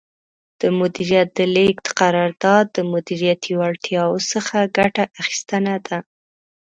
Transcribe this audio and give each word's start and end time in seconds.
د 0.61 0.63
مدیریت 0.79 1.29
د 1.39 1.39
لیږد 1.55 1.87
قرار 1.99 2.31
داد 2.45 2.65
د 2.77 2.79
مدیریتي 2.93 3.51
وړتیاوو 3.59 4.25
څخه 4.31 4.57
ګټه 4.77 5.03
اخیستنه 5.21 5.75
ده. 5.87 5.97